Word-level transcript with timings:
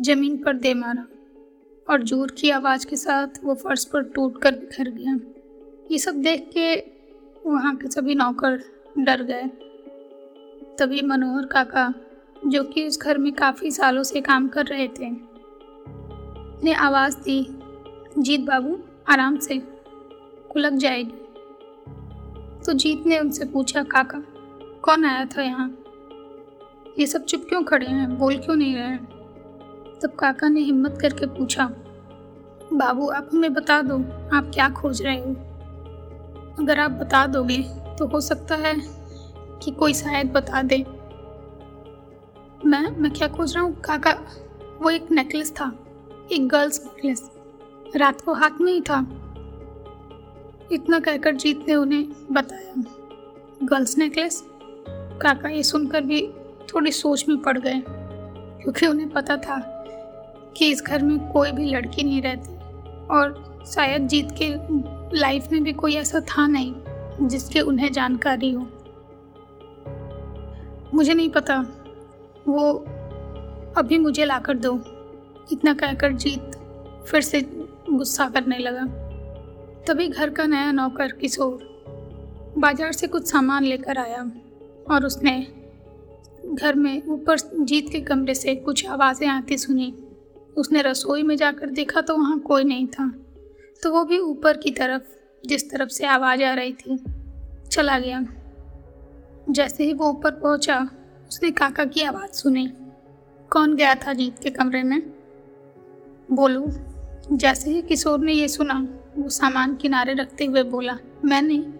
ज़मीन 0.00 0.36
पर 0.36 0.56
दे 0.56 0.74
मारा 0.74 1.06
और 1.88 2.02
ज़ोर 2.02 2.30
की 2.30 2.50
आवाज़ 2.50 2.86
के 2.86 2.96
साथ 2.96 3.26
वो 3.44 3.54
फर्श 3.54 3.84
पर 3.84 4.02
टूट 4.02 4.42
कर 4.42 4.52
बिखर 4.52 4.90
गया। 4.90 5.18
ये 5.90 5.98
सब 5.98 6.14
देख 6.14 6.50
के 6.56 6.76
वहाँ 7.50 7.76
के 7.76 7.88
सभी 7.88 8.14
नौकर 8.14 8.62
डर 8.98 9.22
गए। 9.22 9.42
तभी 10.78 11.02
मनोहर 11.02 11.46
काका, 11.46 11.94
जो 12.46 12.62
कि 12.62 12.86
उस 12.86 12.98
घर 12.98 13.18
में 13.18 13.32
काफ़ी 13.32 13.70
सालों 13.70 14.02
से 14.02 14.20
काम 14.20 14.48
कर 14.48 14.66
रहे 14.66 14.88
थे, 14.88 15.10
ने 16.64 16.72
आवाज़ 16.72 17.16
दी, 17.16 17.46
जीत 18.18 18.40
बाबू, 18.40 18.78
आराम 19.08 19.38
से 19.38 19.62
लग 20.56 20.76
जाएगी। 20.76 21.12
तो 22.66 22.72
जीत 22.72 23.06
ने 23.06 23.18
उनसे 23.18 23.44
पूछा, 23.44 23.82
काका, 23.82 24.18
कौन 24.82 25.04
आया 25.04 25.24
था 25.24 25.42
यहाँ? 25.42 25.78
ये 26.98 27.06
सब 27.06 27.24
चुप 27.24 27.46
क्यों 27.48 27.62
खड़े 27.62 27.86
हैं? 27.86 28.18
बोल 28.18 28.36
क्यों 28.38 28.56
नहीं 28.56 28.74
रहे? 28.74 28.84
हैं 28.84 29.19
तब 30.02 30.10
काका 30.10 30.48
ने 30.48 30.60
हिम्मत 30.60 30.98
करके 31.00 31.26
पूछा, 31.28 31.66
बाबू, 32.72 33.08
आप 33.08 33.28
हमें 33.32 33.52
बता 33.54 33.80
दो, 33.82 33.96
आप 34.36 34.50
क्या 34.54 34.68
खोज 34.70 35.02
रहे 35.02 35.18
हो? 35.18 35.34
अगर 36.58 36.80
आप 36.80 36.90
बता 36.90 37.26
दोगे 37.26 37.58
तो 37.98 38.06
हो 38.06 38.20
सकता 38.20 38.54
है 38.56 38.74
कि 39.62 39.70
कोई 39.70 39.94
शायद 39.94 40.32
बता 40.32 40.62
दे। 40.62 40.76
मैं 42.66 42.90
मैं 42.92 43.10
क्या 43.12 43.28
खोज 43.28 43.54
रहा 43.54 43.64
हूँ? 43.64 43.74
काका, 43.80 44.12
वो 44.82 44.90
एक 44.90 45.10
नेकलेस 45.10 45.52
था, 45.52 45.72
एक 46.32 46.48
गर्ल्स 46.48 46.80
नेकलेस, 46.84 47.30
रात 47.96 48.20
को 48.20 48.34
हाथ 48.34 48.60
में 48.60 48.72
ही 48.72 48.80
था। 48.80 49.00
इतना 50.72 50.98
कहकर 50.98 51.34
जीत 51.34 51.64
ने 51.68 51.74
उन्हें 51.74 52.06
बताया, 52.32 52.82
गर्ल्स 53.64 53.96
नेकलेस? 53.98 54.42
काका 55.22 55.48
ये 55.48 55.62
सुनकर 55.62 56.00
भी 56.02 56.26
थोड़ी 56.68 56.92
सोच 56.92 57.24
में 57.28 57.38
पड़ 57.38 57.58
गए, 57.58 57.82
क्योंकि 57.86 58.86
उन्हें 58.86 59.08
पता 59.08 59.36
था 59.36 59.58
कि 60.56 60.70
इस 60.70 60.82
घर 60.82 61.02
में 61.02 61.18
कोई 61.32 61.52
भी 61.52 61.64
लड़की 61.64 62.02
नहीं 62.02 62.22
रहती। 62.22 62.58
और 63.08 63.64
शायद 63.66 64.06
जीत 64.08 64.28
के 64.42 64.48
लाइफ 65.18 65.48
में 65.52 65.62
भी 65.62 65.72
कोई 65.72 65.94
ऐसा 65.94 66.20
था 66.28 66.46
नहीं 66.46 67.28
जिसके 67.28 67.60
उन्हें 67.60 67.90
जानकारी 67.92 68.50
हो। 68.52 68.66
मुझे 70.94 71.14
नहीं 71.14 71.28
पता। 71.30 71.58
वो 72.48 72.72
अभी 73.78 73.98
मुझे 73.98 74.24
ला 74.24 74.38
कर 74.38 74.56
दो। 74.56 74.74
इतना 75.52 75.72
कहकर 75.74 76.12
जीत 76.12 76.56
फिर 77.08 77.20
से 77.20 77.40
गुस्सा 77.90 78.28
करने 78.28 78.58
लगा। 78.58 78.84
तभी 79.88 80.08
घर 80.08 80.30
का 80.30 80.46
नया 80.46 80.72
नौकर 80.72 81.12
किशोर 81.12 81.68
बाज़ार 82.58 82.92
से 82.92 83.06
कुछ 83.06 83.30
सामान 83.30 83.64
लेकर 83.64 83.98
आया 83.98 84.22
और 84.90 85.04
उसने 85.04 85.40
घर 86.54 86.74
में 86.74 87.02
ऊपर 87.06 87.38
जीत 87.58 87.88
के 87.92 88.00
कमरे 88.00 88.34
से 88.34 88.54
कुछ 88.56 88.86
आवाज़ें 88.86 89.26
आती 89.28 89.58
सुनी। 89.58 89.92
उसने 90.56 90.82
रसोई 90.82 91.22
में 91.22 91.36
जाकर 91.36 91.70
देखा 91.70 92.00
तो 92.00 92.16
वहाँ 92.16 92.38
कोई 92.38 92.64
नहीं 92.64 92.86
था। 92.86 93.14
तो 93.82 93.92
वो 93.92 94.04
भी 94.04 94.18
ऊपर 94.18 94.56
की 94.56 94.70
तरफ़, 94.70 95.02
जिस 95.46 95.70
तरफ़ 95.70 95.88
से 95.88 96.06
आवाज़ 96.06 96.42
आ 96.42 96.54
रही 96.54 96.72
थी, 96.72 97.04
चला 97.70 97.98
गया। 97.98 98.26
जैसे 99.50 99.84
ही 99.84 99.92
वो 99.92 100.10
ऊपर 100.10 100.30
पहुँचा, 100.30 100.88
उसने 101.30 101.50
काका 101.50 101.84
की 101.84 102.02
आवाज़ 102.02 102.30
सुनी। 102.30 102.72
कौन 103.50 103.76
गया 103.76 103.94
था 103.94 104.12
जीत 104.12 104.38
के 104.38 104.50
कमरे 104.50 104.82
में? 104.82 105.02
बोलू, 106.30 106.66
जैसे 107.32 107.70
ही 107.70 107.82
किशोर 107.82 108.18
ने 108.18 108.32
ये 108.32 108.48
सुना, 108.48 108.88
वो 109.18 109.28
सामान 109.28 109.76
किनारे 109.76 110.14
रखते 110.14 110.44
हुए 110.44 110.62
बोला, 110.62 110.98
मैंने, 111.24 111.74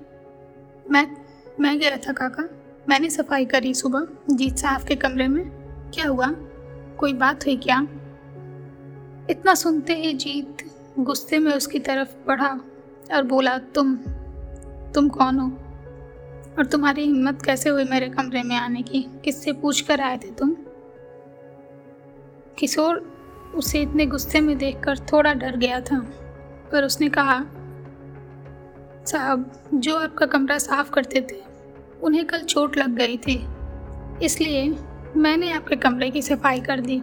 मैं 0.91 1.17
मैं 1.61 1.79
गया 1.79 1.97
था 1.97 2.13
काका। 2.13 2.45
मैंने 2.89 3.11
सफ़ाई 3.11 3.45
करी 3.45 3.75
सुबह, 3.75 4.07
जीत 4.31 4.57
साहब 4.57 4.83
के 4.83 4.97
कमरे 4.97 5.29
में। 5.29 5.51
क्या 5.95 6.09
हुआ? 6.09 6.27
कोई 6.99 7.13
बात 7.13 7.47
हुई 7.47 7.57
क्या? 7.57 7.87
इतना 9.31 9.55
सुनते 9.55 9.95
ही 9.95 10.13
जीत 10.13 10.65
गुस्से 10.99 11.39
में 11.39 11.53
उसकी 11.53 11.79
तरफ़ 11.79 12.15
बढ़ा 12.27 12.49
और 13.15 13.23
बोला, 13.23 13.59
तुम 13.59 13.97
तुम 14.95 15.09
कौन 15.09 15.39
हो? 15.39 15.47
और 16.59 16.67
तुम्हारी 16.67 17.03
हिम्मत 17.03 17.43
कैसे 17.43 17.71
हुई 17.71 17.85
मेरे 17.85 18.09
कमरे 18.09 18.43
में 18.43 18.57
आने 18.57 18.83
की? 18.83 19.03
किससे 19.25 19.53
पूछ 19.53 19.81
कर 19.81 20.01
आए 20.01 20.17
थे 20.17 20.31
तुम? 20.31 20.57
किशोर 22.59 22.97
उसे 23.55 23.81
इतने 23.83 24.07
गुस्से 24.07 24.41
में 24.41 24.57
देखकर 24.59 24.99
थोड़ा 24.99 25.33
डर 25.35 25.57
गया 25.57 25.81
था, 25.81 25.99
पर 26.73 26.85
उसने 26.85 27.09
कहा, 27.09 27.39
साहब, 29.07 29.51
जो 29.75 29.97
आपका 29.97 30.27
कमरा 30.27 30.59
साफ़ 30.59 30.91
करते 30.91 31.21
थे, 31.21 31.41
उन्हें 32.03 32.25
कल 32.27 32.39
चोट 32.39 32.77
लग 32.77 32.97
गई 32.97 33.17
थी, 33.17 33.45
इसलिए 34.23 34.69
मैंने 35.17 35.53
आपके 35.53 35.77
कमरे 35.77 36.11
की 36.11 36.23
सफ़ाई 36.23 36.61
कर 36.61 36.81
दी। 36.81 37.03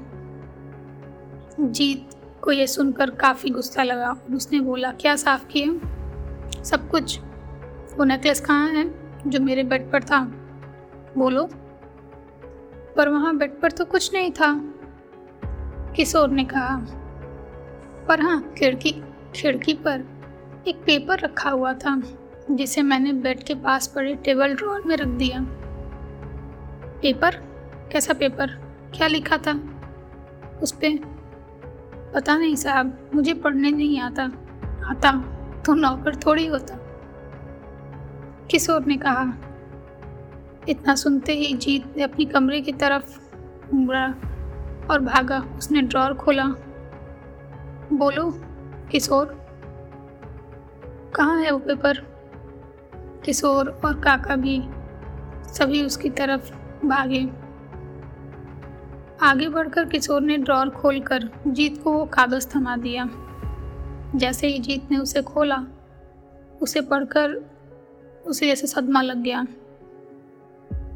जीत 1.61 2.09
को 2.47 2.51
ये 2.51 2.67
सुनकर 2.67 3.09
काफ़ी 3.09 3.49
गुस्सा 3.49 3.83
लगा 3.83 4.09
और 4.09 4.35
उसने 4.35 4.59
बोला, 4.59 4.91
क्या 4.91 5.15
साफ़ 5.15 5.47
किया? 5.47 6.63
सब 6.63 6.89
कुछ? 6.89 7.19
वो 7.97 8.03
नेकलेस 8.03 8.41
कहाँ 8.41 8.69
है 8.69 8.83
जो 9.27 9.39
मेरे 9.39 9.63
बेड 9.63 9.91
पर 9.91 10.03
था? 10.03 10.19
बोलो। 11.17 11.49
पर 12.97 13.09
वहाँ 13.09 13.37
बेड 13.37 13.59
पर 13.59 13.71
तो 13.71 13.85
कुछ 13.85 14.13
नहीं 14.13 14.31
था 14.31 14.53
किशोर 15.95 16.29
ने 16.29 16.45
कहा? 16.45 16.77
पर 18.07 18.21
हाँ 18.21 18.53
खिड़की 18.57 19.03
खिड़की 19.35 19.73
पर 19.73 20.05
एक 20.67 20.75
पेपर 20.75 21.19
रखा 21.19 21.49
हुआ 21.49 21.73
था, 21.73 22.01
जिसे 22.51 22.81
मैंने 22.81 23.13
बेड 23.13 23.43
के 23.43 23.55
पास 23.55 23.87
पड़े 23.87 24.15
टेबल 24.15 24.55
ड्रॉर 24.55 24.83
में 24.85 24.97
रख 24.97 25.07
दिया। 25.07 25.39
पेपर 27.01 27.35
कैसा 27.91 28.13
पेपर 28.13 28.47
क्या 28.95 29.07
लिखा 29.07 29.37
था? 29.37 29.59
उस 30.63 30.71
पर 30.71 31.16
पता 32.17 32.37
नहीं 32.37 32.55
साहब, 32.55 33.11
मुझे 33.15 33.33
पढ़ने 33.33 33.71
नहीं 33.71 33.99
आता। 33.99 34.23
आता 34.85 35.11
तो 35.65 35.73
नौकर 35.73 36.15
थोड़ी 36.15 36.47
होता। 36.47 36.77
किशोर 38.51 38.85
ने 38.85 38.97
कहा, 38.97 39.33
इतना 40.69 40.95
सुनते 40.95 41.33
ही 41.33 41.53
जीत 41.53 41.97
ने 41.97 42.03
अपनी 42.03 42.25
कमरे 42.25 42.61
की 42.61 42.71
तरफ़ 42.71 43.19
मुड़ा 43.73 44.05
और 44.91 44.99
भागा। 44.99 45.43
उसने 45.57 45.81
ड्रॉर 45.81 46.13
खोला। 46.13 46.43
बोलो, 47.93 48.31
किशोर? 48.91 49.25
कहाँ 51.15 51.41
है 51.41 51.51
वो 51.51 51.59
पेपर? 51.59 51.93
किशोर 53.25 53.81
और 53.85 53.99
काका 53.99 54.35
भी 54.35 54.63
सभी 55.53 55.83
उसकी 55.83 56.09
तरफ़ 56.09 56.51
भागे। 56.85 57.46
आगे 59.21 59.49
बढ़कर 59.49 59.85
किशोर 59.85 60.21
ने 60.21 60.37
ड्रॉर 60.37 60.69
खोलकर 60.69 61.29
जीत 61.47 61.83
को 61.83 61.91
वो 61.91 62.05
कागज़ 62.05 62.47
थमा 62.55 62.77
दिया। 62.77 63.09
जैसे 64.15 64.47
ही 64.47 64.59
जीत 64.59 64.91
ने 64.91 64.97
उसे 64.97 65.21
खोला, 65.21 65.65
उसे 66.61 66.81
पढ़कर 66.81 67.51
उसे 68.27 68.47
जैसे 68.47 68.67
सदमा 68.67 69.01
लग 69.01 69.17
गया। 69.17 69.47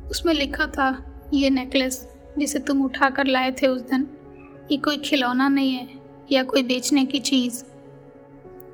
उसमें 0.09 0.33
लिखा 0.33 0.65
था, 0.65 1.21
ये 1.33 1.49
नेकलेस 1.49 2.09
जिसे 2.37 2.59
तुम 2.59 2.85
उठा 2.85 3.09
कर 3.09 3.25
लाए 3.25 3.51
थे 3.51 3.67
उस 3.67 3.81
दिन, 3.81 4.07
ये 4.71 4.77
कोई 4.77 4.97
खिलौना 4.97 5.47
नहीं 5.47 5.73
है 5.73 5.89
या 6.31 6.43
कोई 6.43 6.63
बेचने 6.63 7.05
की 7.05 7.19
चीज़। 7.19 7.63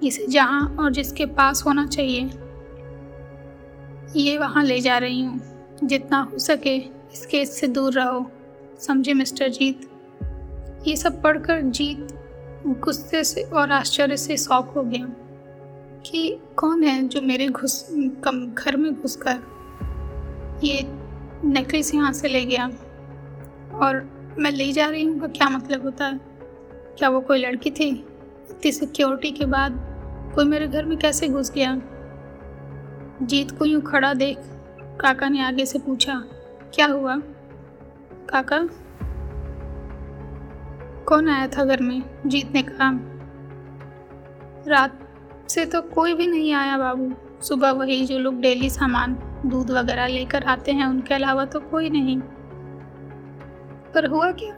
इसे 0.03 0.27
जहाँ 0.27 0.75
और 0.79 0.91
जिसके 0.91 1.25
पास 1.25 1.63
होना 1.65 1.87
चाहिए। 1.87 2.31
ये 4.15 4.37
वहाँ 4.37 4.63
ले 4.63 4.81
जा 4.81 4.97
रही 4.97 5.21
हूँ। 5.21 5.41
जितना 5.83 6.29
हो 6.33 6.37
सके 6.37 6.77
इस 7.13 7.25
केस 7.25 7.59
से 7.59 7.67
दूर 7.67 7.93
रहो। 7.93 8.31
समझे 8.79 9.13
मिस्टर 9.13 9.49
जीत। 9.49 9.89
ये 10.87 10.95
सब 10.95 11.21
पढ़कर 11.21 11.61
जीत 11.61 12.07
गुस्से 12.67 13.23
से 13.23 13.41
और 13.43 13.71
आश्चर्य 13.71 14.17
से 14.17 14.37
शौक 14.37 14.69
हो 14.69 14.83
गया 14.83 15.05
कि 16.05 16.39
कौन 16.55 16.83
है 16.83 17.07
जो 17.07 17.21
मेरे 17.21 17.47
घुस, 17.47 17.87
कम, 17.91 18.53
घर 18.53 18.77
में 18.77 19.01
घुसकर 19.01 19.39
ये 20.63 20.81
नेकलेस 21.47 21.93
यहाँ 21.95 22.13
से 22.13 22.27
ले 22.27 22.45
गया? 22.45 22.65
और 23.73 24.09
मैं 24.39 24.51
ले 24.51 24.71
जा 24.71 24.87
रही 24.87 25.03
हूँ 25.03 25.19
का 25.19 25.27
क्या 25.27 25.49
मतलब 25.49 25.83
होता? 25.83 26.05
है 26.05 26.19
क्या 26.97 27.09
वो 27.09 27.21
कोई 27.21 27.39
लड़की 27.39 27.71
थी? 27.71 27.89
इतनी 28.49 28.71
सिक्योरिटी 28.71 29.31
के 29.31 29.45
बाद 29.45 29.79
कोई 30.35 30.45
मेरे 30.45 30.67
घर 30.67 30.85
में 30.85 30.97
कैसे 30.97 31.27
घुस 31.27 31.51
गया? 31.51 31.81
जीत 33.21 33.51
को 33.51 33.65
यूँ 33.65 33.81
खड़ा 33.81 34.13
देख 34.13 34.37
काका 35.01 35.29
ने 35.29 35.41
आगे 35.41 35.65
से 35.65 35.79
पूछा, 35.79 36.23
क्या 36.73 36.87
हुआ? 36.87 37.21
काका? 38.29 38.67
कौन 41.05 41.29
आया 41.29 41.47
था 41.47 41.65
घर 41.65 41.81
में 41.81 42.03
जीत 42.25 42.51
ने 42.51 42.63
कहा 42.63 42.91
रात 44.67 44.99
से 45.49 45.65
तो 45.65 45.81
कोई 45.81 46.13
भी 46.13 46.27
नहीं 46.27 46.53
आया 46.53 46.77
बाबू। 46.77 47.13
सुबह 47.41 47.71
वही 47.71 48.05
जो 48.05 48.19
लोग 48.19 48.39
डेली 48.39 48.69
सामान, 48.69 49.17
दूध 49.45 49.71
वगैरह 49.71 50.07
लेकर 50.07 50.43
आते 50.43 50.71
हैं, 50.71 50.85
उनके 50.85 51.13
अलावा 51.13 51.45
तो 51.45 51.59
कोई 51.59 51.89
नहीं। 51.89 52.19
पर 53.93 54.05
हुआ 54.05 54.31
क्या? 54.31 54.57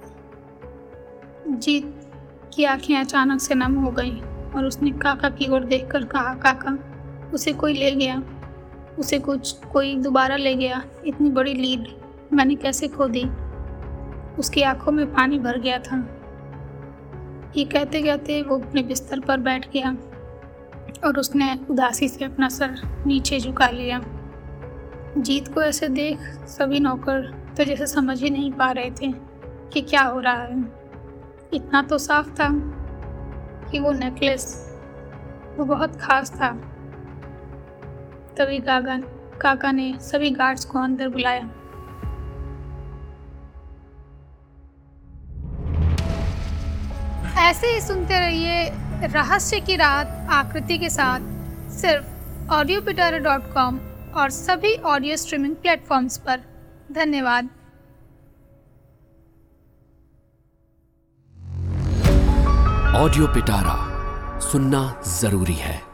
जीत 1.47 2.11
की 2.53 2.63
आँखें 2.63 2.97
अचानक 2.97 3.41
से 3.41 3.55
नम 3.55 3.75
हो 3.75 3.91
गई 3.91 4.21
और 4.55 4.65
उसने 4.65 4.91
काका 4.91 5.29
की 5.29 5.47
ओर 5.47 5.63
देखकर 5.63 6.05
कहा, 6.05 6.33
काका, 6.33 6.77
उसे 7.33 7.53
कोई 7.53 7.73
ले 7.73 7.91
गया? 7.91 8.23
उसे 8.99 9.19
कुछ, 9.19 9.51
कोई 9.51 9.95
दोबारा 9.95 10.35
ले 10.35 10.55
गया? 10.55 10.83
इतनी 11.05 11.29
बड़ी 11.29 11.53
लीड 11.53 11.87
मैंने 12.33 12.55
कैसे 12.55 12.87
खो 12.87 13.07
दी? 13.07 13.25
उसकी 14.39 14.61
आँखों 14.61 14.91
में 14.91 15.05
पानी 15.13 15.39
भर 15.39 15.59
गया 15.59 15.79
था। 15.79 15.97
ये 17.57 17.63
कहते 17.65 18.01
कहते 18.03 18.41
वो 18.41 18.57
अपने 18.59 18.83
बिस्तर 18.83 19.19
पर 19.19 19.37
बैठ 19.37 19.69
गया 19.71 19.91
और 21.05 21.19
उसने 21.19 21.53
उदासी 21.69 22.07
से 22.07 22.25
अपना 22.25 22.49
सर 22.49 22.75
नीचे 23.07 23.39
झुका 23.39 23.67
लिया। 23.67 24.01
जीत 25.17 25.47
को 25.47 25.61
ऐसे 25.61 25.87
देख 25.87 26.19
सभी 26.47 26.79
नौकर 26.79 27.21
तो 27.57 27.63
जैसे 27.63 27.87
समझ 27.87 28.21
ही 28.23 28.29
नहीं 28.29 28.51
पा 28.51 28.71
रहे 28.71 28.91
थे 28.91 29.11
कि 29.73 29.81
क्या 29.81 30.01
हो 30.01 30.19
रहा 30.19 30.43
है। 30.43 30.63
इतना 31.53 31.81
तो 31.81 31.97
साफ़ 31.97 32.29
था 32.29 32.49
कि 33.71 33.79
वो 33.79 33.91
नेकलेस 33.91 34.45
वो 35.57 35.65
बहुत 35.65 35.95
खास 35.95 36.31
था। 36.31 36.51
तभी 38.37 38.59
काका 38.59 38.97
काका 39.41 39.71
ने 39.71 39.93
सभी 40.01 40.29
गार्ड्स 40.29 40.65
को 40.65 40.79
अंदर 40.79 41.09
बुलाया। 41.09 41.49
ऐसे 47.49 47.67
ही 47.67 47.79
सुनते 47.81 48.19
रहिए 48.19 49.07
रहस्य 49.13 49.59
की 49.59 49.75
रात 49.75 50.27
आकृति 50.31 50.77
के 50.77 50.89
साथ 50.89 51.19
सिर्फ़ 51.73 52.51
ऑडियो 52.53 52.81
पिटारा 52.81 53.17
डॉट 53.17 53.53
कॉम 53.53 53.79
और 54.13 54.29
सभी 54.29 54.75
ऑडियो 54.91 55.15
स्ट्रीमिंग 55.17 55.55
प्लेटफॉर्म्स 55.55 56.17
पर। 56.27 56.39
धन्यवाद। 56.91 57.49
ऑडियो 62.95 63.27
पिटारा 63.33 63.77
सुनना 64.41 64.83
ज़रूरी 65.19 65.53
है। 65.55 65.88